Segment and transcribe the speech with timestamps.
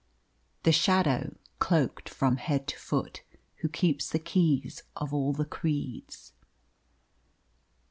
[0.63, 3.21] The shadow, cloaked from head to foot,
[3.57, 6.33] Who keeps the keys of all the creeds.